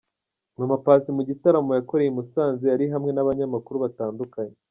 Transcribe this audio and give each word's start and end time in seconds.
Mama 0.57 0.77
Paccy 0.85 1.09
mu 1.17 1.21
gitaramo 1.29 1.71
yakoreye 1.77 2.09
i 2.11 2.15
Musanze 2.17 2.63
yari 2.67 2.85
hamwe 2.93 3.11
n'abanyamakuru 3.13 3.77
batandukanye. 3.85 4.55